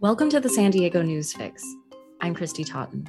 Welcome 0.00 0.30
to 0.30 0.38
the 0.38 0.48
San 0.48 0.70
Diego 0.70 1.02
News 1.02 1.32
Fix. 1.32 1.64
I'm 2.20 2.32
Christy 2.32 2.62
Totten. 2.62 3.04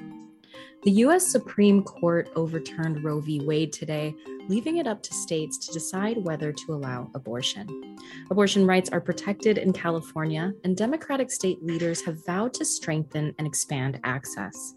The 0.82 0.90
U.S. 0.90 1.31
Supreme 1.31 1.84
Court 1.84 2.31
overturned 2.36 3.04
Roe 3.04 3.20
v. 3.20 3.42
Wade 3.42 3.72
today, 3.72 4.15
leaving 4.47 4.78
it 4.78 4.88
up 4.88 5.04
to 5.04 5.13
states 5.13 5.60
to 5.60 5.72
decide 5.72 6.17
whether 6.17 6.52
to 6.52 6.74
allow 6.74 7.12
abortion. 7.13 7.96
Abortion 8.31 8.65
rights 8.65 8.90
are 8.90 8.99
protected 8.99 9.60
in 9.60 9.72
California, 9.72 10.52
and 10.63 10.76
Democratic 10.76 11.29
state 11.29 11.63
leaders 11.63 12.04
have 12.06 12.26
vowed 12.26 12.56
to 12.56 12.65
strengthen 12.65 13.35
and 13.37 13.46
expand 13.46 13.99
access. 14.03 14.74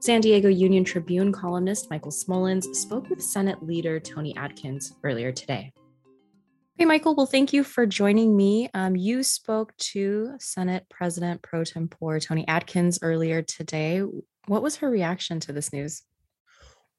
San 0.00 0.22
Diego 0.22 0.48
Union 0.48 0.82
Tribune 0.82 1.30
columnist 1.30 1.88
Michael 1.88 2.10
Smolens 2.10 2.74
spoke 2.74 3.08
with 3.08 3.22
Senate 3.22 3.62
leader 3.62 4.00
Toni 4.00 4.36
Atkins 4.36 4.96
earlier 5.04 5.30
today. 5.30 5.72
Hey, 6.76 6.86
Michael. 6.86 7.14
Well, 7.14 7.26
thank 7.26 7.52
you 7.52 7.62
for 7.62 7.86
joining 7.86 8.36
me. 8.36 8.68
Um, 8.74 8.96
you 8.96 9.22
spoke 9.22 9.76
to 9.76 10.34
Senate 10.40 10.84
President 10.90 11.40
Pro 11.40 11.62
Tempore 11.62 12.18
Toni 12.18 12.44
Atkins 12.48 12.98
earlier 13.00 13.42
today. 13.42 14.02
What 14.48 14.60
was 14.60 14.74
her 14.78 14.90
reaction 14.90 15.38
to 15.40 15.52
this 15.52 15.72
news? 15.72 16.02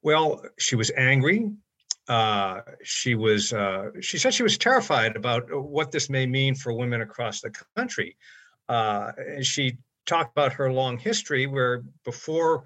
Well, 0.01 0.45
she 0.57 0.77
was 0.77 0.91
angry. 0.95 1.51
Uh, 2.07 2.61
she 2.83 3.15
was. 3.15 3.51
Uh, 3.51 3.89
she 3.99 4.17
said 4.17 4.33
she 4.33 4.43
was 4.43 4.57
terrified 4.57 5.17
about 5.17 5.47
what 5.51 5.91
this 5.91 6.09
may 6.09 6.25
mean 6.25 6.55
for 6.55 6.71
women 6.71 7.01
across 7.01 7.41
the 7.41 7.51
country. 7.75 8.15
Uh, 8.69 9.11
and 9.17 9.45
she 9.45 9.77
talked 10.05 10.31
about 10.31 10.53
her 10.53 10.71
long 10.71 10.97
history, 10.97 11.47
where 11.47 11.83
before 12.05 12.63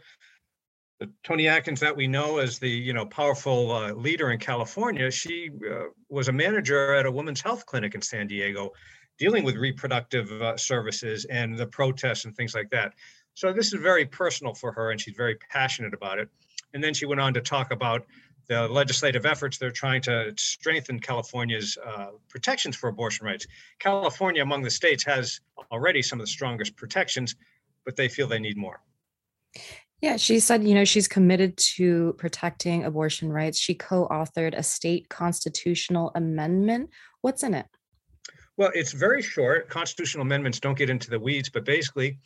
Toni 1.23 1.47
Atkins 1.47 1.79
that 1.79 1.95
we 1.95 2.07
know 2.07 2.39
as 2.39 2.59
the 2.59 2.69
you 2.69 2.93
know 2.93 3.05
powerful 3.05 3.71
uh, 3.71 3.93
leader 3.93 4.31
in 4.31 4.39
California, 4.39 5.09
she 5.09 5.49
uh, 5.69 5.85
was 6.09 6.27
a 6.27 6.31
manager 6.31 6.93
at 6.93 7.05
a 7.05 7.11
women's 7.11 7.41
health 7.41 7.65
clinic 7.65 7.95
in 7.95 8.01
San 8.01 8.27
Diego, 8.27 8.71
dealing 9.17 9.43
with 9.43 9.55
reproductive 9.55 10.29
uh, 10.41 10.57
services 10.57 11.25
and 11.25 11.57
the 11.57 11.67
protests 11.67 12.25
and 12.25 12.35
things 12.35 12.53
like 12.53 12.69
that. 12.71 12.93
So 13.33 13.53
this 13.53 13.73
is 13.73 13.79
very 13.79 14.05
personal 14.05 14.53
for 14.53 14.71
her, 14.73 14.91
and 14.91 14.99
she's 14.99 15.15
very 15.15 15.35
passionate 15.35 15.93
about 15.93 16.19
it. 16.19 16.29
And 16.73 16.83
then 16.83 16.93
she 16.93 17.05
went 17.05 17.21
on 17.21 17.33
to 17.33 17.41
talk 17.41 17.71
about 17.71 18.05
the 18.47 18.67
legislative 18.67 19.25
efforts 19.25 19.57
they're 19.57 19.71
trying 19.71 20.01
to 20.01 20.33
strengthen 20.35 20.99
California's 20.99 21.77
uh, 21.85 22.07
protections 22.27 22.75
for 22.75 22.89
abortion 22.89 23.25
rights. 23.25 23.45
California, 23.77 24.41
among 24.41 24.63
the 24.63 24.69
states, 24.69 25.05
has 25.05 25.39
already 25.71 26.01
some 26.01 26.19
of 26.19 26.25
the 26.25 26.31
strongest 26.31 26.75
protections, 26.75 27.35
but 27.85 27.95
they 27.95 28.09
feel 28.09 28.27
they 28.27 28.39
need 28.39 28.57
more. 28.57 28.81
Yeah, 30.01 30.15
she 30.15 30.39
said, 30.39 30.63
you 30.63 30.73
know, 30.75 30.85
she's 30.85 31.09
committed 31.09 31.57
to 31.75 32.13
protecting 32.17 32.85
abortion 32.85 33.31
rights. 33.31 33.57
She 33.57 33.75
co 33.75 34.07
authored 34.07 34.57
a 34.57 34.63
state 34.63 35.09
constitutional 35.09 36.11
amendment. 36.15 36.91
What's 37.21 37.43
in 37.43 37.53
it? 37.53 37.65
Well, 38.55 38.71
it's 38.73 38.93
very 38.93 39.21
short. 39.21 39.69
Constitutional 39.69 40.21
amendments 40.21 40.59
don't 40.59 40.77
get 40.77 40.89
into 40.89 41.09
the 41.09 41.19
weeds, 41.19 41.49
but 41.49 41.65
basically, 41.65 42.17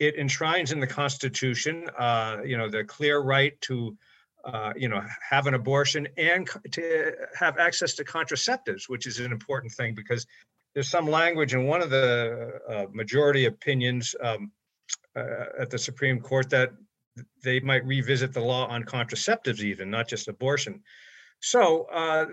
it 0.00 0.16
enshrines 0.16 0.72
in 0.72 0.80
the 0.80 0.86
Constitution, 0.86 1.88
uh, 1.98 2.38
you 2.44 2.56
know, 2.56 2.68
the 2.68 2.82
clear 2.84 3.20
right 3.20 3.60
to, 3.62 3.96
uh, 4.44 4.72
you 4.76 4.88
know, 4.88 5.02
have 5.28 5.46
an 5.46 5.54
abortion 5.54 6.08
and 6.16 6.48
to 6.72 7.12
have 7.38 7.58
access 7.58 7.94
to 7.94 8.04
contraceptives, 8.04 8.88
which 8.88 9.06
is 9.06 9.20
an 9.20 9.30
important 9.30 9.72
thing 9.72 9.94
because 9.94 10.26
there's 10.74 10.88
some 10.88 11.06
language 11.06 11.54
in 11.54 11.64
one 11.64 11.82
of 11.82 11.90
the 11.90 12.60
uh, 12.68 12.86
majority 12.92 13.46
opinions 13.46 14.14
um, 14.20 14.50
uh, 15.16 15.44
at 15.58 15.70
the 15.70 15.78
Supreme 15.78 16.20
Court 16.20 16.48
that 16.50 16.70
they 17.42 17.60
might 17.60 17.84
revisit 17.84 18.32
the 18.32 18.40
law 18.40 18.66
on 18.66 18.84
contraceptives, 18.84 19.60
even 19.60 19.90
not 19.90 20.08
just 20.08 20.28
abortion. 20.28 20.82
So 21.40 21.84
uh, 21.92 22.26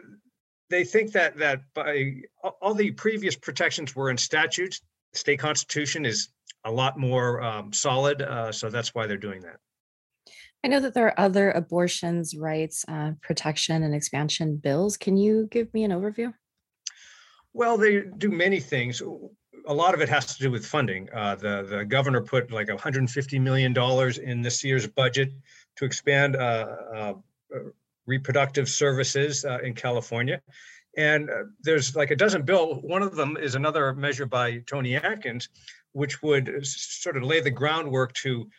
they 0.70 0.84
think 0.84 1.12
that 1.14 1.38
that 1.38 1.62
by 1.74 2.22
all 2.62 2.74
the 2.74 2.92
previous 2.92 3.36
protections 3.36 3.96
were 3.96 4.10
in 4.10 4.18
statutes, 4.18 4.82
state 5.14 5.40
constitution 5.40 6.06
is 6.06 6.30
a 6.66 6.72
lot 6.72 6.98
more 6.98 7.42
um, 7.42 7.72
solid. 7.72 8.22
Uh, 8.22 8.52
so 8.52 8.70
that's 8.70 8.94
why 8.94 9.08
they're 9.08 9.18
doing 9.18 9.42
that. 9.42 9.58
I 10.64 10.68
know 10.68 10.80
that 10.80 10.94
there 10.94 11.08
are 11.08 11.20
other 11.20 11.52
abortions 11.52 12.36
rights 12.36 12.84
uh, 12.88 13.12
protection 13.22 13.84
and 13.84 13.94
expansion 13.94 14.58
bills. 14.58 14.98
Can 14.98 15.16
you 15.16 15.48
give 15.50 15.74
me 15.74 15.84
an 15.84 15.92
overview? 15.92 16.34
Well, 17.54 17.78
they 17.78 18.02
do 18.02 18.30
many 18.30 18.60
things 18.60 19.02
a 19.68 19.74
lot 19.74 19.94
of 19.94 20.02
it 20.02 20.10
has 20.10 20.26
to 20.38 20.42
do 20.42 20.50
with 20.50 20.66
funding. 20.66 21.10
Uh, 21.14 21.36
the 21.36 21.68
the 21.70 21.86
governor 21.86 22.22
put 22.22 22.52
like 22.52 22.70
150 22.70 23.40
million 23.40 23.74
dollars 23.74 24.18
in 24.18 24.42
this 24.42 24.64
year's 24.64 24.88
budget 24.88 25.32
to 25.76 25.86
expand 25.86 26.36
uh, 26.36 26.76
uh, 26.96 27.14
reproductive 28.06 28.68
services 28.70 29.46
uh, 29.46 29.60
in 29.60 29.74
California, 29.74 30.42
and 30.96 31.30
uh, 31.30 31.44
there's 31.62 31.96
like 31.96 32.12
a 32.12 32.16
dozen 32.16 32.44
bill. 32.44 32.76
One 32.76 33.04
of 33.04 33.16
them 33.16 33.38
is 33.38 33.56
another 33.56 33.94
measure 33.94 34.26
by 34.26 34.60
Toni 34.66 34.96
Atkins, 34.96 35.50
which 35.92 36.24
would 36.24 36.66
sort 36.66 37.18
of 37.18 37.24
lay 37.24 37.42
the 37.42 37.52
groundwork 37.52 38.14
to 38.14 38.50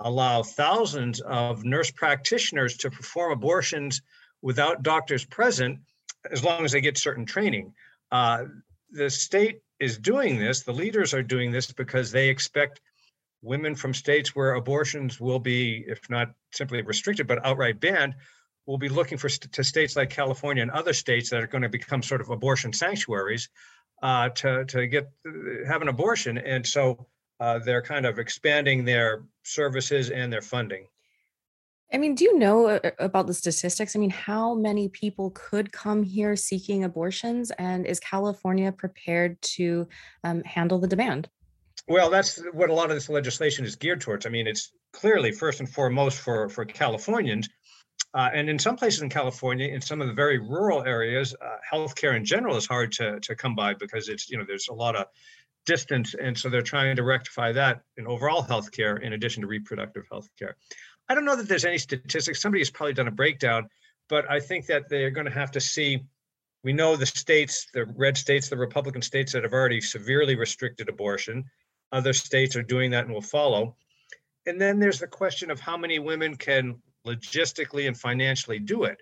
allow 0.00 0.42
thousands 0.42 1.20
of 1.20 1.64
nurse 1.64 1.92
practitioners 1.92 2.76
to 2.78 2.90
perform 2.90 3.30
abortions 3.30 4.02
without 4.42 4.82
doctors 4.82 5.24
present, 5.24 5.78
as 6.32 6.42
long 6.42 6.64
as 6.64 6.72
they 6.72 6.80
get 6.80 6.98
certain 6.98 7.24
training. 7.24 7.72
the 8.10 9.08
state 9.08 9.60
is 9.80 9.98
doing 9.98 10.38
this, 10.38 10.62
the 10.62 10.72
leaders 10.72 11.14
are 11.14 11.22
doing 11.22 11.52
this 11.52 11.72
because 11.72 12.10
they 12.10 12.28
expect 12.28 12.80
women 13.42 13.74
from 13.74 13.94
states 13.94 14.34
where 14.34 14.54
abortions 14.54 15.20
will 15.20 15.38
be, 15.38 15.84
if 15.86 16.10
not 16.10 16.32
simply 16.52 16.82
restricted, 16.82 17.26
but 17.26 17.44
outright 17.46 17.80
banned, 17.80 18.14
will 18.66 18.78
be 18.78 18.88
looking 18.88 19.18
for 19.18 19.28
st- 19.28 19.52
to 19.52 19.64
states 19.64 19.96
like 19.96 20.10
California 20.10 20.62
and 20.62 20.70
other 20.70 20.92
states 20.92 21.30
that 21.30 21.42
are 21.42 21.46
going 21.46 21.62
to 21.62 21.68
become 21.68 22.02
sort 22.02 22.20
of 22.20 22.30
abortion 22.30 22.72
sanctuaries 22.72 23.48
uh, 24.02 24.28
to 24.30 24.64
to 24.66 24.86
get 24.86 25.10
have 25.66 25.82
an 25.82 25.88
abortion, 25.88 26.38
and 26.38 26.66
so 26.66 27.06
uh, 27.40 27.58
they're 27.58 27.82
kind 27.82 28.06
of 28.06 28.18
expanding 28.18 28.84
their 28.84 29.22
services 29.42 30.10
and 30.10 30.32
their 30.32 30.42
funding. 30.42 30.86
I 31.92 31.96
mean, 31.96 32.14
do 32.14 32.24
you 32.24 32.38
know 32.38 32.66
uh, 32.66 32.80
uh, 32.84 32.90
about 32.98 33.26
the 33.26 33.34
statistics? 33.34 33.96
I 33.96 33.98
mean, 33.98 34.10
how 34.10 34.54
many 34.54 34.88
people 34.88 35.30
could 35.30 35.72
come 35.72 36.02
here 36.02 36.36
seeking 36.36 36.84
abortions? 36.84 37.50
And 37.52 37.86
is 37.86 37.98
California 37.98 38.70
prepared 38.72 39.40
to 39.42 39.88
um, 40.22 40.42
handle 40.44 40.78
the 40.78 40.86
demand? 40.86 41.28
Well, 41.86 42.10
that's 42.10 42.42
what 42.52 42.68
a 42.68 42.74
lot 42.74 42.90
of 42.90 42.96
this 42.96 43.08
legislation 43.08 43.64
is 43.64 43.76
geared 43.76 44.02
towards. 44.02 44.26
I 44.26 44.28
mean, 44.28 44.46
it's 44.46 44.72
clearly 44.92 45.32
first 45.32 45.60
and 45.60 45.68
foremost 45.68 46.18
for, 46.18 46.50
for 46.50 46.66
Californians. 46.66 47.48
Uh, 48.14 48.28
and 48.34 48.50
in 48.50 48.58
some 48.58 48.76
places 48.76 49.00
in 49.00 49.08
California, 49.08 49.68
in 49.68 49.80
some 49.80 50.00
of 50.02 50.08
the 50.08 50.14
very 50.14 50.38
rural 50.38 50.82
areas, 50.84 51.34
uh, 51.40 51.56
healthcare 51.72 52.16
in 52.16 52.24
general 52.24 52.56
is 52.56 52.66
hard 52.66 52.92
to, 52.92 53.18
to 53.20 53.34
come 53.34 53.54
by 53.54 53.74
because 53.74 54.08
it's, 54.08 54.30
you 54.30 54.36
know, 54.36 54.44
there's 54.46 54.68
a 54.68 54.74
lot 54.74 54.94
of 54.94 55.06
distance. 55.66 56.14
And 56.14 56.36
so 56.36 56.48
they're 56.48 56.62
trying 56.62 56.96
to 56.96 57.02
rectify 57.02 57.52
that 57.52 57.82
in 57.96 58.06
overall 58.06 58.42
healthcare 58.42 59.00
in 59.02 59.12
addition 59.12 59.42
to 59.42 59.46
reproductive 59.46 60.04
healthcare. 60.10 60.52
I 61.08 61.14
don't 61.14 61.24
know 61.24 61.36
that 61.36 61.48
there's 61.48 61.64
any 61.64 61.78
statistics. 61.78 62.40
Somebody 62.40 62.60
has 62.60 62.70
probably 62.70 62.92
done 62.92 63.08
a 63.08 63.12
breakdown, 63.12 63.68
but 64.08 64.30
I 64.30 64.40
think 64.40 64.66
that 64.66 64.88
they're 64.88 65.10
going 65.10 65.26
to 65.26 65.32
have 65.32 65.50
to 65.52 65.60
see. 65.60 66.04
We 66.64 66.72
know 66.72 66.96
the 66.96 67.06
states, 67.06 67.66
the 67.72 67.86
red 67.96 68.16
states, 68.16 68.48
the 68.48 68.56
Republican 68.56 69.00
states 69.00 69.32
that 69.32 69.44
have 69.44 69.52
already 69.52 69.80
severely 69.80 70.36
restricted 70.36 70.88
abortion. 70.88 71.44
Other 71.92 72.12
states 72.12 72.56
are 72.56 72.62
doing 72.62 72.90
that 72.90 73.04
and 73.04 73.14
will 73.14 73.22
follow. 73.22 73.76
And 74.46 74.60
then 74.60 74.78
there's 74.78 74.98
the 74.98 75.06
question 75.06 75.50
of 75.50 75.60
how 75.60 75.76
many 75.76 75.98
women 75.98 76.36
can 76.36 76.76
logistically 77.06 77.86
and 77.86 77.96
financially 77.96 78.58
do 78.58 78.84
it. 78.84 79.00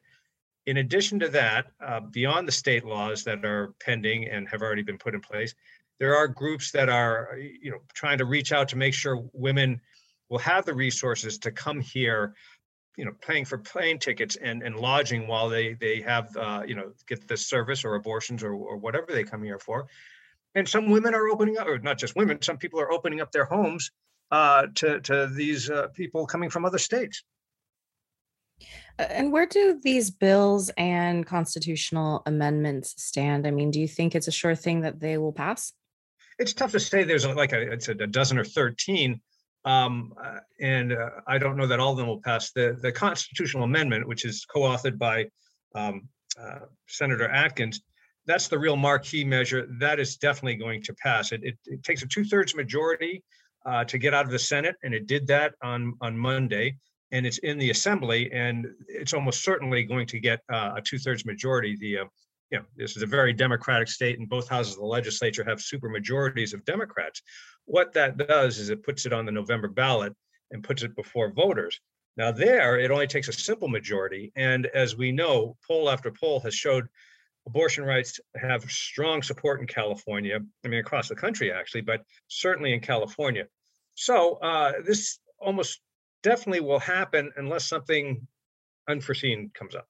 In 0.67 0.79
addition 0.79 1.19
to 1.21 1.29
that, 1.29 1.67
uh, 1.85 2.01
beyond 2.01 2.47
the 2.47 2.53
state 2.53 2.85
laws 2.85 3.25
that 3.25 3.45
are 3.45 3.75
pending 3.81 4.29
and 4.29 4.49
have 4.49 4.63
already 4.63 4.83
been 4.83 4.99
put 4.99 5.15
in 5.15 5.21
place, 5.21 5.55
there 5.99 6.17
are 6.17 6.29
groups 6.29 6.71
that 6.73 6.89
are, 6.89 7.39
you 7.39 7.71
know, 7.71 7.79
trying 7.95 8.19
to 8.19 8.25
reach 8.25 8.53
out 8.53 8.69
to 8.69 8.77
make 8.77 8.93
sure 8.93 9.25
women 9.33 9.81
will 10.29 10.39
have 10.39 10.65
the 10.65 10.75
resources 10.75 11.39
to 11.39 11.51
come 11.51 11.81
here 11.81 12.35
you 12.97 13.05
know 13.05 13.13
paying 13.21 13.45
for 13.45 13.59
plane 13.59 13.99
tickets 13.99 14.37
and, 14.37 14.63
and 14.63 14.77
lodging 14.77 15.27
while 15.27 15.49
they 15.49 15.75
they 15.75 16.01
have 16.01 16.35
uh, 16.37 16.63
you 16.67 16.75
know 16.75 16.93
get 17.07 17.27
this 17.29 17.47
service 17.47 17.85
or 17.85 17.95
abortions 17.95 18.43
or, 18.43 18.53
or 18.55 18.77
whatever 18.77 19.07
they 19.09 19.25
come 19.25 19.43
here 19.43 19.59
for. 19.59 19.87
And 20.55 20.67
some 20.67 20.91
women 20.91 21.15
are 21.15 21.29
opening 21.29 21.59
up 21.59 21.69
or 21.69 21.79
not 21.79 21.99
just 21.99 22.17
women 22.17 22.41
some 22.43 22.57
people 22.57 22.81
are 22.81 22.91
opening 22.91 23.21
up 23.21 23.31
their 23.33 23.45
homes 23.45 23.91
uh, 24.31 24.67
to 24.77 25.01
to 25.01 25.27
these 25.29 25.71
uh, 25.71 25.89
people 25.89 26.27
coming 26.27 26.51
from 26.51 26.65
other 26.65 26.79
states. 26.79 27.23
And 28.99 29.31
where 29.31 29.45
do 29.45 29.79
these 29.83 30.11
bills 30.11 30.71
and 30.79 31.27
constitutional 31.27 32.23
amendments 32.25 32.95
stand? 32.97 33.47
I 33.47 33.51
mean 33.51 33.71
do 33.71 33.81
you 33.81 33.89
think 33.89 34.15
it's 34.15 34.29
a 34.29 34.33
sure 34.33 34.55
thing 34.55 34.81
that 34.81 35.01
they 35.01 35.19
will 35.19 35.33
pass? 35.33 35.73
It's 36.39 36.55
tough 36.55 36.73
to 36.73 36.81
say. 36.81 37.05
There's 37.05 37.27
like 37.27 37.53
a, 37.53 37.73
it's 37.73 37.89
a 37.89 37.95
dozen 37.95 38.39
or 38.39 38.45
13 38.45 39.21
um, 39.67 40.15
uh, 40.25 40.39
and 40.61 40.93
uh, 40.93 41.11
I 41.27 41.37
don't 41.39 41.57
know 41.57 41.67
that 41.67 41.81
all 41.81 41.93
of 41.93 41.99
them 41.99 42.07
will 42.07 42.23
pass. 42.23 42.53
The, 42.53 42.79
the 42.81 42.93
constitutional 42.93 43.65
amendment, 43.65 44.09
which 44.09 44.25
is 44.25 44.47
co-authored 44.47 44.97
by 44.97 45.27
um, 45.75 46.09
uh, 46.41 46.61
Senator 46.87 47.29
Atkins, 47.29 47.83
that's 48.27 48.49
the 48.49 48.59
real 48.59 48.77
marquee 48.77 49.25
measure. 49.25 49.67
That 49.79 50.01
is 50.01 50.17
definitely 50.17 50.57
going 50.57 50.83
to 50.85 50.95
pass. 50.95 51.33
It, 51.33 51.41
it, 51.45 51.59
it 51.67 51.83
takes 51.83 52.03
a 52.03 52.07
two-thirds 52.07 52.55
majority 52.55 53.23
uh, 53.67 53.85
to 53.85 53.99
get 53.99 54.15
out 54.15 54.25
of 54.25 54.31
the 54.31 54.39
Senate, 54.39 54.77
and 54.83 54.95
it 54.95 55.07
did 55.07 55.27
that 55.27 55.55
on, 55.63 55.95
on 56.01 56.17
Monday. 56.17 56.77
And 57.13 57.25
it's 57.25 57.39
in 57.39 57.57
the 57.59 57.71
Assembly, 57.71 58.33
and 58.33 58.67
it's 58.89 59.15
almost 59.15 59.45
certainly 59.45 59.85
going 59.85 60.09
to 60.09 60.19
get 60.19 60.41
uh, 60.53 60.73
a 60.77 60.83
two-thirds 60.83 61.25
majority. 61.25 61.77
The 61.79 61.99
uh, 61.99 62.05
you 62.51 62.59
know, 62.59 62.65
this 62.77 62.97
is 62.97 63.03
a 63.03 63.07
very 63.07 63.33
democratic 63.33 63.89
state 63.89 64.19
and 64.19 64.29
both 64.29 64.49
houses 64.49 64.75
of 64.75 64.81
the 64.81 64.87
legislature 64.87 65.45
have 65.45 65.61
super 65.61 65.89
majorities 65.89 66.55
of 66.55 66.65
Democrats. 66.65 67.23
What 67.65 67.93
that 67.95 68.17
does 68.17 68.59
is 68.59 68.71
it 68.71 68.85
puts 68.85 69.07
it 69.07 69.13
on 69.13 69.27
the 69.27 69.33
November 69.33 69.69
ballot 69.69 70.15
and 70.53 70.63
puts 70.63 70.83
it 70.83 70.95
before 70.95 71.33
voters. 71.33 71.81
Now, 72.17 72.31
there, 72.33 72.79
it 72.79 72.91
only 72.91 73.07
takes 73.07 73.29
a 73.29 73.33
simple 73.33 73.69
majority. 73.69 74.33
And 74.37 74.67
as 74.67 74.97
we 74.97 75.13
know, 75.13 75.57
poll 75.67 75.91
after 75.91 76.11
poll 76.11 76.41
has 76.41 76.55
showed 76.55 76.87
abortion 77.47 77.85
rights 77.85 78.19
have 78.37 78.63
strong 78.71 79.23
support 79.23 79.61
in 79.61 79.67
California. 79.67 80.39
I 80.65 80.69
mean, 80.69 80.81
across 80.81 81.09
the 81.09 81.17
country, 81.17 81.53
actually, 81.53 81.83
but 81.83 82.03
certainly 82.29 82.73
in 82.73 82.81
California. 82.81 83.47
So 83.95 84.37
uh, 84.37 84.73
this 84.85 85.19
almost 85.39 85.81
definitely 86.23 86.61
will 86.61 86.79
happen 86.79 87.33
unless 87.37 87.69
something 87.69 88.27
unforeseen 88.89 89.51
comes 89.55 89.75
up. 89.75 89.87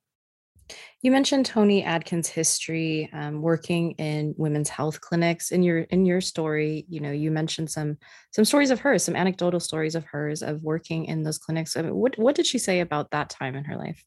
You 1.03 1.11
mentioned 1.13 1.47
Toni 1.47 1.85
Atkins' 1.85 2.29
history 2.29 3.09
um, 3.13 3.43
working 3.43 3.93
in 3.93 4.35
women's 4.37 4.69
health 4.69 5.01
clinics. 5.01 5.53
In 5.53 5.63
your 5.63 5.81
in 5.81 6.05
your 6.05 6.21
story, 6.21 6.85
you 6.89 7.01
know, 7.01 7.13
you 7.13 7.31
mentioned 7.31 7.71
some 7.71 7.99
some 8.33 8.45
stories 8.45 8.71
of 8.71 8.81
hers, 8.81 9.05
some 9.05 9.17
anecdotal 9.17 9.61
stories 9.61 9.95
of 9.95 10.05
hers 10.05 10.43
of 10.43 10.63
working 10.63 11.05
in 11.05 11.23
those 11.23 11.39
clinics. 11.39 11.77
I 11.77 11.83
mean, 11.83 11.95
what 11.95 12.19
what 12.19 12.35
did 12.35 12.47
she 12.47 12.59
say 12.59 12.81
about 12.81 13.11
that 13.11 13.31
time 13.31 13.55
in 13.55 13.65
her 13.65 13.77
life? 13.77 14.05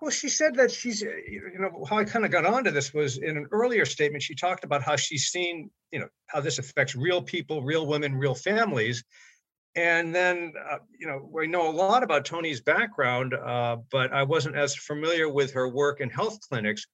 Well, 0.00 0.10
she 0.10 0.30
said 0.30 0.54
that 0.54 0.70
she's, 0.70 1.02
you 1.02 1.58
know, 1.58 1.84
how 1.84 1.98
I 1.98 2.04
kind 2.04 2.24
of 2.24 2.30
got 2.30 2.46
onto 2.46 2.70
this 2.70 2.94
was 2.94 3.18
in 3.18 3.36
an 3.36 3.46
earlier 3.52 3.84
statement. 3.84 4.22
She 4.22 4.34
talked 4.34 4.64
about 4.64 4.82
how 4.82 4.96
she's 4.96 5.26
seen, 5.26 5.70
you 5.92 6.00
know, 6.00 6.08
how 6.26 6.40
this 6.40 6.58
affects 6.58 6.96
real 6.96 7.20
people, 7.20 7.62
real 7.62 7.86
women, 7.86 8.16
real 8.16 8.34
families, 8.34 9.04
and 9.76 10.14
then 10.14 10.52
uh, 10.70 10.78
you 10.98 11.06
know 11.06 11.28
we 11.32 11.46
know 11.46 11.68
a 11.68 11.70
lot 11.70 12.02
about 12.02 12.24
toni's 12.24 12.60
background 12.60 13.34
uh, 13.34 13.76
but 13.92 14.12
i 14.12 14.22
wasn't 14.22 14.54
as 14.54 14.74
familiar 14.74 15.28
with 15.28 15.52
her 15.52 15.68
work 15.68 16.00
in 16.00 16.10
health 16.10 16.38
clinics 16.40 16.86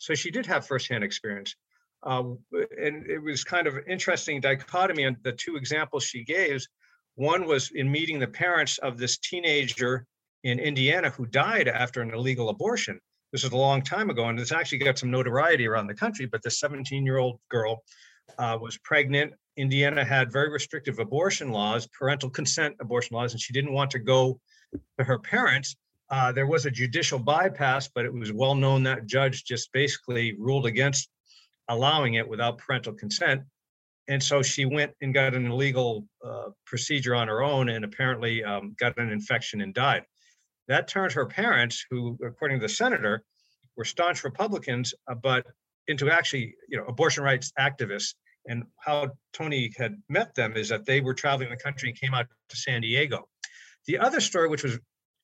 so 0.00 0.14
she 0.14 0.30
did 0.30 0.46
have 0.46 0.66
firsthand 0.66 1.04
experience. 1.04 1.54
Uh, 2.02 2.32
and 2.52 3.06
it 3.06 3.22
was 3.22 3.44
kind 3.44 3.66
of 3.66 3.76
interesting 3.86 4.40
dichotomy 4.40 5.04
on 5.04 5.16
the 5.22 5.32
two 5.32 5.56
examples 5.56 6.02
she 6.02 6.24
gave 6.24 6.66
one 7.16 7.44
was 7.44 7.70
in 7.74 7.92
meeting 7.92 8.18
the 8.18 8.26
parents 8.26 8.78
of 8.78 8.96
this 8.96 9.18
teenager 9.18 10.06
in 10.44 10.58
indiana 10.58 11.10
who 11.10 11.26
died 11.26 11.68
after 11.68 12.00
an 12.00 12.14
illegal 12.14 12.48
abortion. 12.48 12.98
This 13.32 13.44
is 13.44 13.52
a 13.52 13.56
long 13.56 13.82
time 13.82 14.08
ago 14.08 14.24
and 14.28 14.40
it's 14.40 14.52
actually 14.52 14.78
got 14.78 14.98
some 14.98 15.10
notoriety 15.10 15.68
around 15.68 15.88
the 15.88 15.94
country 15.94 16.24
but 16.24 16.42
the 16.42 16.50
17 16.50 17.04
year 17.04 17.18
old 17.18 17.38
girl 17.50 17.82
uh, 18.38 18.56
was 18.58 18.78
pregnant 18.78 19.34
Indiana 19.56 20.04
had 20.04 20.32
very 20.32 20.50
restrictive 20.50 20.98
abortion 20.98 21.50
laws, 21.50 21.86
parental 21.88 22.30
consent 22.30 22.76
abortion 22.80 23.16
laws, 23.16 23.32
and 23.32 23.40
she 23.40 23.52
didn't 23.52 23.72
want 23.72 23.90
to 23.90 23.98
go 23.98 24.40
to 24.98 25.04
her 25.04 25.18
parents. 25.18 25.76
Uh, 26.10 26.32
there 26.32 26.46
was 26.46 26.66
a 26.66 26.70
judicial 26.70 27.18
bypass, 27.18 27.88
but 27.94 28.04
it 28.04 28.12
was 28.12 28.32
well 28.32 28.54
known 28.54 28.82
that 28.82 29.06
judge 29.06 29.44
just 29.44 29.72
basically 29.72 30.34
ruled 30.38 30.66
against 30.66 31.08
allowing 31.68 32.14
it 32.14 32.28
without 32.28 32.58
parental 32.58 32.92
consent. 32.92 33.42
And 34.08 34.20
so 34.20 34.42
she 34.42 34.64
went 34.64 34.92
and 35.00 35.14
got 35.14 35.34
an 35.34 35.46
illegal 35.46 36.04
uh, 36.24 36.50
procedure 36.66 37.14
on 37.14 37.28
her 37.28 37.42
own 37.42 37.68
and 37.68 37.84
apparently 37.84 38.42
um, 38.42 38.74
got 38.78 38.98
an 38.98 39.10
infection 39.10 39.60
and 39.60 39.72
died. 39.72 40.02
That 40.66 40.88
turned 40.88 41.12
her 41.12 41.26
parents, 41.26 41.84
who, 41.90 42.18
according 42.24 42.58
to 42.58 42.66
the 42.66 42.72
senator, 42.72 43.22
were 43.76 43.84
staunch 43.84 44.24
Republicans, 44.24 44.94
uh, 45.08 45.14
but 45.14 45.46
into 45.86 46.10
actually, 46.10 46.54
you 46.68 46.76
know, 46.76 46.84
abortion 46.86 47.22
rights 47.22 47.52
activists 47.58 48.14
and 48.46 48.64
how 48.78 49.10
Toni 49.32 49.72
had 49.76 50.00
met 50.08 50.34
them 50.34 50.56
is 50.56 50.68
that 50.70 50.86
they 50.86 51.00
were 51.00 51.14
traveling 51.14 51.50
the 51.50 51.56
country 51.56 51.90
and 51.90 52.00
came 52.00 52.14
out 52.14 52.26
to 52.48 52.56
San 52.56 52.80
Diego. 52.80 53.28
The 53.86 53.98
other 53.98 54.20
story, 54.20 54.48
which 54.48 54.62
was, 54.62 54.78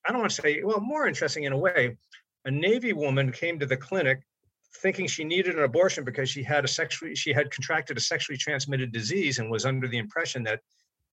I 0.05 0.11
don't 0.11 0.21
want 0.21 0.31
to 0.31 0.41
say, 0.41 0.61
well, 0.63 0.79
more 0.79 1.07
interesting 1.07 1.43
in 1.43 1.53
a 1.53 1.57
way, 1.57 1.97
a 2.45 2.51
Navy 2.51 2.93
woman 2.93 3.31
came 3.31 3.59
to 3.59 3.65
the 3.65 3.77
clinic 3.77 4.21
thinking 4.81 5.07
she 5.07 5.23
needed 5.23 5.55
an 5.55 5.63
abortion 5.63 6.03
because 6.03 6.29
she 6.29 6.43
had 6.43 6.65
a 6.65 6.67
sexually 6.67 7.15
she 7.15 7.33
had 7.33 7.49
contracted 7.51 7.97
a 7.97 8.01
sexually 8.01 8.37
transmitted 8.37 8.91
disease 8.91 9.39
and 9.39 9.49
was 9.49 9.65
under 9.65 9.87
the 9.87 9.97
impression 9.97 10.43
that 10.43 10.59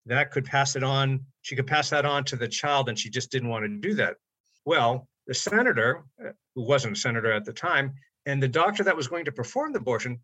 that 0.05 0.31
could 0.31 0.43
pass 0.45 0.75
it 0.75 0.83
on 0.83 1.19
she 1.43 1.55
could 1.55 1.67
pass 1.67 1.89
that 1.89 2.05
on 2.05 2.23
to 2.23 2.35
the 2.35 2.47
child 2.47 2.89
and 2.89 2.97
she 2.97 3.09
just 3.09 3.31
didn't 3.31 3.49
want 3.49 3.63
to 3.63 3.69
do 3.87 3.93
that 3.93 4.15
well 4.65 5.07
the 5.27 5.33
senator 5.33 6.03
who 6.55 6.61
wasn't 6.63 6.97
a 6.97 6.99
senator 6.99 7.31
at 7.31 7.45
the 7.45 7.53
time 7.53 7.93
and 8.25 8.41
the 8.41 8.47
doctor 8.47 8.83
that 8.83 8.97
was 8.97 9.07
going 9.07 9.25
to 9.25 9.31
perform 9.31 9.71
the 9.71 9.79
abortion 9.79 10.19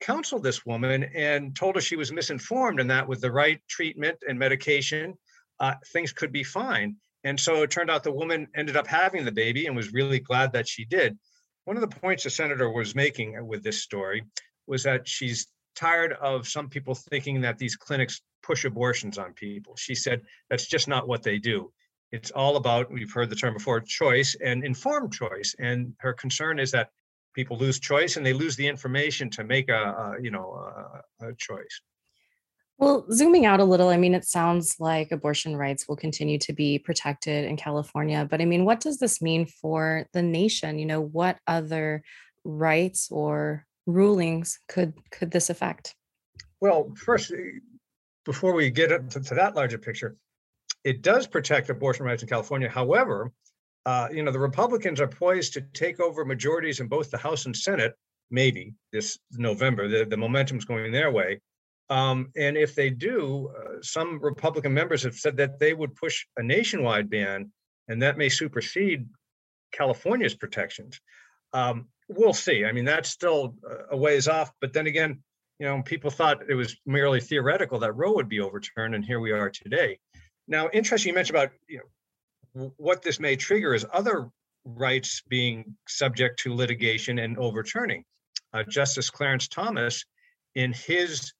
counseled 0.00 0.42
this 0.42 0.64
woman 0.64 1.04
and 1.14 1.54
told 1.54 1.74
her 1.74 1.80
she 1.80 1.96
was 1.96 2.12
misinformed 2.12 2.80
and 2.80 2.90
that 2.90 3.06
with 3.06 3.20
the 3.20 3.30
right 3.30 3.60
treatment 3.68 4.18
and 4.28 4.38
medication, 4.38 5.14
uh, 5.60 5.74
things 5.92 6.12
could 6.12 6.32
be 6.32 6.42
fine. 6.42 6.96
And 7.24 7.38
so 7.38 7.62
it 7.62 7.70
turned 7.70 7.90
out 7.90 8.02
the 8.02 8.12
woman 8.12 8.48
ended 8.54 8.76
up 8.76 8.86
having 8.86 9.24
the 9.24 9.32
baby 9.32 9.66
and 9.66 9.76
was 9.76 9.92
really 9.92 10.20
glad 10.20 10.52
that 10.52 10.68
she 10.68 10.84
did. 10.84 11.18
One 11.64 11.76
of 11.76 11.82
the 11.82 12.00
points 12.00 12.24
the 12.24 12.30
senator 12.30 12.70
was 12.70 12.94
making 12.94 13.46
with 13.46 13.62
this 13.62 13.82
story 13.82 14.24
was 14.66 14.82
that 14.84 15.06
she's 15.06 15.48
tired 15.76 16.14
of 16.14 16.48
some 16.48 16.68
people 16.68 16.94
thinking 16.94 17.40
that 17.42 17.58
these 17.58 17.76
clinics 17.76 18.22
push 18.42 18.64
abortions 18.64 19.18
on 19.18 19.34
people. 19.34 19.76
She 19.76 19.94
said 19.94 20.22
that's 20.48 20.66
just 20.66 20.88
not 20.88 21.06
what 21.06 21.22
they 21.22 21.38
do. 21.38 21.70
It's 22.12 22.30
all 22.30 22.56
about, 22.56 22.90
we've 22.90 23.12
heard 23.12 23.30
the 23.30 23.36
term 23.36 23.54
before, 23.54 23.80
choice 23.80 24.34
and 24.42 24.64
informed 24.64 25.12
choice. 25.12 25.54
And 25.58 25.92
her 25.98 26.12
concern 26.12 26.58
is 26.58 26.70
that 26.72 26.88
people 27.34 27.56
lose 27.56 27.78
choice 27.78 28.16
and 28.16 28.24
they 28.24 28.32
lose 28.32 28.56
the 28.56 28.66
information 28.66 29.30
to 29.30 29.44
make 29.44 29.68
a, 29.68 29.72
a 29.72 30.16
you 30.22 30.30
know 30.30 31.02
a, 31.20 31.28
a 31.28 31.34
choice 31.34 31.80
well, 32.80 33.04
zooming 33.12 33.44
out 33.44 33.60
a 33.60 33.64
little, 33.64 33.90
I 33.90 33.98
mean, 33.98 34.14
it 34.14 34.24
sounds 34.24 34.80
like 34.80 35.12
abortion 35.12 35.54
rights 35.54 35.86
will 35.86 35.96
continue 35.96 36.38
to 36.38 36.54
be 36.54 36.78
protected 36.78 37.44
in 37.44 37.58
California. 37.58 38.26
But 38.28 38.40
I 38.40 38.46
mean, 38.46 38.64
what 38.64 38.80
does 38.80 38.96
this 38.96 39.20
mean 39.20 39.44
for 39.44 40.06
the 40.14 40.22
nation? 40.22 40.78
You 40.78 40.86
know, 40.86 41.02
what 41.02 41.36
other 41.46 42.02
rights 42.42 43.08
or 43.10 43.66
rulings 43.86 44.58
could 44.66 44.94
could 45.10 45.30
this 45.30 45.50
affect? 45.50 45.94
Well, 46.62 46.94
first, 46.96 47.30
eh, 47.32 47.58
before 48.24 48.54
we 48.54 48.70
get 48.70 49.10
to, 49.10 49.20
to 49.20 49.34
that 49.34 49.54
larger 49.54 49.76
picture, 49.76 50.16
it 50.82 51.02
does 51.02 51.26
protect 51.26 51.68
abortion 51.68 52.06
rights 52.06 52.22
in 52.22 52.30
California. 52.30 52.70
However, 52.70 53.30
uh, 53.86 54.08
you 54.12 54.22
know, 54.22 54.32
the 54.32 54.38
Republicans 54.38 55.00
are 55.00 55.08
poised 55.08 55.54
to 55.54 55.62
take 55.72 56.00
over 56.00 56.24
majorities 56.24 56.80
in 56.80 56.88
both 56.88 57.10
the 57.10 57.18
House 57.18 57.46
and 57.46 57.56
Senate, 57.56 57.94
maybe 58.30 58.74
this 58.92 59.18
November. 59.32 59.88
The, 59.88 60.04
the 60.04 60.16
momentum's 60.16 60.64
going 60.64 60.92
their 60.92 61.10
way. 61.10 61.40
Um, 61.88 62.30
and 62.36 62.56
if 62.56 62.74
they 62.74 62.90
do, 62.90 63.50
uh, 63.58 63.82
some 63.82 64.20
Republican 64.20 64.72
members 64.72 65.02
have 65.02 65.16
said 65.16 65.36
that 65.38 65.58
they 65.58 65.72
would 65.72 65.96
push 65.96 66.24
a 66.36 66.42
nationwide 66.42 67.10
ban, 67.10 67.50
and 67.88 68.00
that 68.02 68.18
may 68.18 68.28
supersede 68.28 69.08
California's 69.72 70.34
protections. 70.34 71.00
Um, 71.52 71.88
we'll 72.08 72.32
see. 72.32 72.64
I 72.64 72.72
mean, 72.72 72.84
that's 72.84 73.10
still 73.10 73.56
a 73.90 73.96
ways 73.96 74.28
off. 74.28 74.52
But 74.60 74.72
then 74.72 74.86
again, 74.86 75.20
you 75.58 75.66
know, 75.66 75.82
people 75.82 76.10
thought 76.10 76.48
it 76.48 76.54
was 76.54 76.76
merely 76.86 77.20
theoretical 77.20 77.78
that 77.80 77.92
Roe 77.92 78.12
would 78.14 78.28
be 78.28 78.40
overturned, 78.40 78.94
and 78.94 79.04
here 79.04 79.20
we 79.20 79.32
are 79.32 79.50
today. 79.50 79.98
Now, 80.46 80.68
interesting, 80.72 81.10
you 81.10 81.14
mentioned 81.14 81.36
about 81.36 81.50
you 81.68 81.78
know 81.78 81.84
what 82.52 83.02
this 83.02 83.20
may 83.20 83.36
trigger 83.36 83.74
is 83.74 83.86
other 83.92 84.28
rights 84.64 85.22
being 85.28 85.76
subject 85.88 86.38
to 86.40 86.54
litigation 86.54 87.18
and 87.18 87.38
overturning. 87.38 88.04
Uh, 88.52 88.62
Justice 88.68 89.10
Clarence 89.10 89.48
Thomas, 89.48 90.04
in 90.54 90.72
his, 90.72 91.32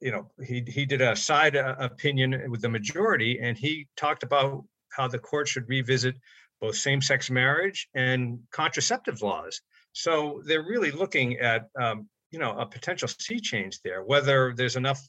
you 0.00 0.10
know, 0.10 0.30
he 0.44 0.64
he 0.66 0.84
did 0.84 1.00
a 1.00 1.14
side 1.14 1.56
uh, 1.56 1.76
opinion 1.78 2.50
with 2.50 2.60
the 2.60 2.68
majority, 2.68 3.38
and 3.40 3.56
he 3.56 3.86
talked 3.96 4.22
about 4.22 4.64
how 4.90 5.06
the 5.08 5.18
court 5.18 5.46
should 5.48 5.68
revisit 5.68 6.16
both 6.60 6.76
same-sex 6.76 7.30
marriage 7.30 7.88
and 7.94 8.40
contraceptive 8.50 9.22
laws. 9.22 9.62
So 9.92 10.42
they're 10.44 10.62
really 10.62 10.90
looking 10.90 11.38
at, 11.38 11.68
um, 11.80 12.08
you 12.30 12.38
know, 12.38 12.58
a 12.58 12.66
potential 12.66 13.08
sea 13.08 13.40
change 13.40 13.80
there. 13.82 14.02
Whether 14.02 14.52
there's 14.54 14.76
enough 14.76 15.00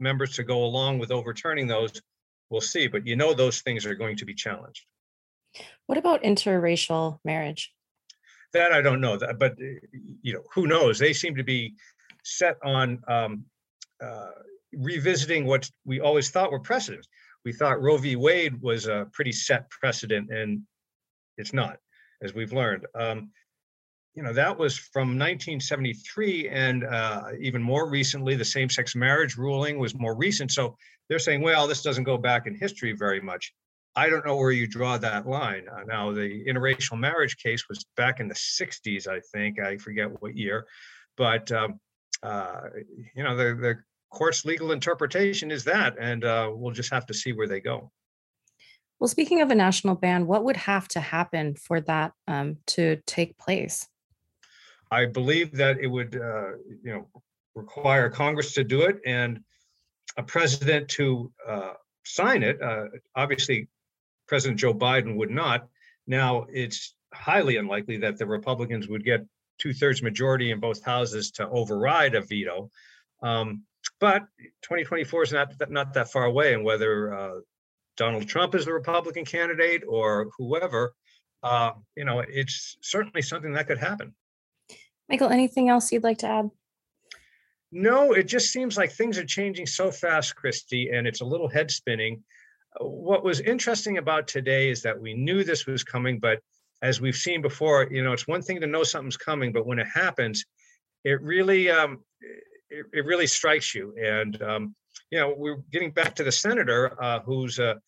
members 0.00 0.34
to 0.36 0.44
go 0.44 0.64
along 0.64 0.98
with 0.98 1.10
overturning 1.10 1.66
those 1.66 1.92
we'll 2.50 2.60
see. 2.60 2.86
But 2.86 3.06
you 3.06 3.16
know 3.16 3.34
those 3.34 3.60
things 3.60 3.86
are 3.86 3.94
going 3.94 4.16
to 4.16 4.24
be 4.24 4.34
challenged. 4.34 4.84
What 5.86 5.98
about 5.98 6.22
interracial 6.22 7.18
marriage? 7.24 7.72
That 8.52 8.72
I 8.72 8.80
don't 8.80 9.00
know. 9.00 9.16
That, 9.16 9.38
but 9.38 9.52
eh, 9.60 9.78
you 10.22 10.32
know, 10.32 10.42
who 10.54 10.66
knows? 10.66 10.98
They 10.98 11.12
seem 11.12 11.34
to 11.36 11.44
be 11.44 11.74
set 12.24 12.56
on 12.64 13.00
um, 13.08 13.44
uh, 14.02 14.30
revisiting 14.72 15.46
what 15.46 15.70
we 15.84 16.00
always 16.00 16.30
thought 16.30 16.50
were 16.50 16.60
precedents. 16.60 17.08
We 17.44 17.52
thought 17.52 17.80
Roe 17.80 17.96
v. 17.96 18.16
Wade 18.16 18.60
was 18.60 18.86
a 18.86 19.06
pretty 19.12 19.32
set 19.32 19.68
precedent, 19.70 20.30
and 20.30 20.62
it's 21.36 21.52
not, 21.52 21.78
as 22.22 22.34
we've 22.34 22.52
learned. 22.52 22.86
Um, 22.94 23.30
you 24.14 24.22
know, 24.22 24.32
that 24.32 24.58
was 24.58 24.76
from 24.76 25.10
1973, 25.10 26.48
and 26.48 26.84
uh, 26.84 27.24
even 27.40 27.62
more 27.62 27.88
recently, 27.88 28.34
the 28.34 28.44
same-sex 28.44 28.96
marriage 28.96 29.36
ruling 29.36 29.78
was 29.78 29.94
more 29.94 30.16
recent. 30.16 30.50
So 30.50 30.76
they're 31.08 31.18
saying, 31.18 31.42
well, 31.42 31.66
this 31.66 31.82
doesn't 31.82 32.04
go 32.04 32.18
back 32.18 32.46
in 32.46 32.54
history 32.54 32.92
very 32.92 33.20
much. 33.20 33.52
I 33.96 34.08
don't 34.08 34.24
know 34.24 34.36
where 34.36 34.52
you 34.52 34.66
draw 34.66 34.98
that 34.98 35.26
line. 35.26 35.66
Uh, 35.68 35.82
now, 35.86 36.12
the 36.12 36.44
interracial 36.46 36.98
marriage 36.98 37.36
case 37.38 37.68
was 37.68 37.84
back 37.96 38.20
in 38.20 38.28
the 38.28 38.34
60s, 38.34 39.08
I 39.08 39.20
think. 39.32 39.58
I 39.60 39.76
forget 39.76 40.22
what 40.22 40.36
year. 40.36 40.66
But, 41.16 41.50
um, 41.50 41.80
uh, 42.22 42.60
you 43.14 43.24
know, 43.24 43.36
the, 43.36 43.54
the 43.54 43.78
court's 44.10 44.44
legal 44.44 44.72
interpretation 44.72 45.50
is 45.50 45.64
that, 45.64 45.96
and 45.98 46.24
uh, 46.24 46.50
we'll 46.52 46.74
just 46.74 46.92
have 46.92 47.06
to 47.06 47.14
see 47.14 47.32
where 47.32 47.48
they 47.48 47.60
go. 47.60 47.90
Well, 49.00 49.08
speaking 49.08 49.40
of 49.40 49.50
a 49.50 49.54
national 49.54 49.94
ban, 49.94 50.26
what 50.26 50.44
would 50.44 50.56
have 50.56 50.88
to 50.88 51.00
happen 51.00 51.54
for 51.54 51.80
that 51.82 52.12
um, 52.26 52.58
to 52.68 52.96
take 53.06 53.38
place? 53.38 53.88
I 54.90 55.06
believe 55.06 55.52
that 55.52 55.78
it 55.78 55.86
would, 55.86 56.16
uh, 56.16 56.52
you 56.82 56.92
know, 56.92 57.06
require 57.54 58.08
Congress 58.08 58.54
to 58.54 58.64
do 58.64 58.82
it 58.82 58.98
and 59.04 59.40
a 60.18 60.22
president 60.22 60.88
to 60.88 61.32
uh, 61.46 61.72
sign 62.04 62.42
it. 62.42 62.60
Uh, 62.60 62.86
obviously, 63.14 63.68
President 64.26 64.58
Joe 64.58 64.74
Biden 64.74 65.16
would 65.16 65.30
not. 65.30 65.68
Now, 66.06 66.46
it's 66.52 66.94
highly 67.14 67.56
unlikely 67.56 67.98
that 67.98 68.18
the 68.18 68.26
Republicans 68.26 68.88
would 68.88 69.04
get 69.04 69.24
two 69.58 69.72
thirds 69.72 70.02
majority 70.02 70.50
in 70.50 70.60
both 70.60 70.84
houses 70.84 71.30
to 71.32 71.48
override 71.48 72.14
a 72.14 72.20
veto. 72.20 72.70
Um, 73.22 73.62
but 74.00 74.22
2024 74.62 75.22
is 75.22 75.32
not 75.32 75.58
that, 75.58 75.70
not 75.70 75.94
that 75.94 76.10
far 76.10 76.24
away, 76.24 76.52
and 76.52 76.64
whether 76.64 77.14
uh, 77.14 77.40
Donald 77.96 78.26
Trump 78.28 78.54
is 78.54 78.64
the 78.64 78.72
Republican 78.72 79.24
candidate 79.24 79.82
or 79.88 80.30
whoever, 80.36 80.94
uh, 81.42 81.72
you 81.96 82.04
know, 82.04 82.20
it's 82.20 82.76
certainly 82.80 83.22
something 83.22 83.52
that 83.52 83.68
could 83.68 83.78
happen. 83.78 84.14
Michael, 85.08 85.30
anything 85.30 85.68
else 85.68 85.90
you'd 85.90 86.02
like 86.02 86.18
to 86.18 86.26
add? 86.26 86.50
No, 87.70 88.12
it 88.12 88.24
just 88.24 88.50
seems 88.50 88.76
like 88.76 88.92
things 88.92 89.18
are 89.18 89.24
changing 89.24 89.66
so 89.66 89.90
fast, 89.90 90.36
Christy, 90.36 90.90
and 90.90 91.06
it's 91.06 91.20
a 91.20 91.26
little 91.26 91.48
head 91.48 91.70
spinning. 91.70 92.22
What 92.80 93.24
was 93.24 93.40
interesting 93.40 93.98
about 93.98 94.26
today 94.26 94.70
is 94.70 94.82
that 94.82 94.98
we 94.98 95.14
knew 95.14 95.44
this 95.44 95.66
was 95.66 95.84
coming, 95.84 96.18
but 96.18 96.40
as 96.80 97.00
we've 97.00 97.16
seen 97.16 97.42
before, 97.42 97.88
you 97.90 98.02
know, 98.02 98.12
it's 98.12 98.28
one 98.28 98.42
thing 98.42 98.60
to 98.60 98.66
know 98.66 98.84
something's 98.84 99.16
coming, 99.16 99.52
but 99.52 99.66
when 99.66 99.78
it 99.78 99.86
happens, 99.92 100.44
it 101.04 101.20
really 101.20 101.70
um, 101.70 101.98
it, 102.70 102.86
it 102.92 103.04
really 103.04 103.26
strikes 103.26 103.74
you. 103.74 103.94
And 104.02 104.40
um, 104.42 104.74
you 105.10 105.18
know, 105.18 105.34
we're 105.36 105.62
getting 105.72 105.90
back 105.90 106.14
to 106.16 106.24
the 106.24 106.32
senator 106.32 106.96
uh, 107.02 107.20
who's 107.20 107.58
a 107.58 107.80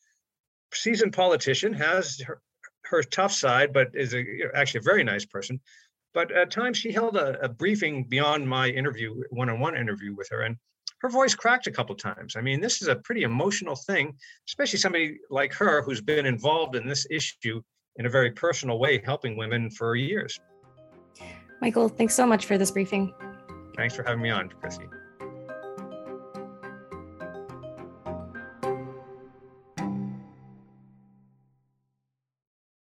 seasoned 0.73 1.13
politician, 1.13 1.73
has 1.73 2.21
her, 2.21 2.41
her 2.85 3.03
tough 3.03 3.33
side, 3.33 3.73
but 3.73 3.89
is 3.95 4.15
a, 4.15 4.25
actually 4.55 4.79
a 4.79 4.83
very 4.91 5.05
nice 5.05 5.25
person. 5.25 5.61
But 6.13 6.33
at 6.33 6.51
times 6.51 6.77
she 6.77 6.91
held 6.91 7.17
a, 7.17 7.41
a 7.41 7.49
briefing 7.49 8.05
beyond 8.05 8.49
my 8.49 8.69
interview, 8.69 9.23
one-on-one 9.31 9.77
interview 9.77 10.15
with 10.15 10.29
her, 10.31 10.43
and 10.43 10.57
her 11.01 11.09
voice 11.09 11.35
cracked 11.35 11.67
a 11.67 11.71
couple 11.71 11.95
times. 11.95 12.37
I 12.37 12.41
mean, 12.41 12.61
this 12.61 12.83
is 12.83 12.89
a 12.89 12.97
pretty 12.97 13.23
emotional 13.23 13.77
thing, 13.77 14.15
especially 14.49 14.79
somebody 14.79 15.19
like 15.31 15.53
her 15.55 15.83
who's 15.83 16.01
been 16.01 16.27
involved 16.27 16.77
in 16.77 16.87
this 16.87 17.07
issue 17.11 17.63
in 17.97 18.07
a 18.07 18.11
very 18.11 18.33
personal 18.33 18.79
way, 18.79 19.01
helping 19.05 19.37
women 19.37 19.71
for 19.71 19.97
years. 19.97 20.39
Michael, 21.61 21.89
thanks 21.89 22.15
so 22.15 22.27
much 22.27 22.47
for 22.47 22.59
this 22.59 22.71
briefing. 22.71 23.13
Thanks 23.77 23.95
for 23.95 24.03
having 24.03 24.23
me 24.23 24.31
on, 24.31 24.49
Chrissy. 24.49 24.85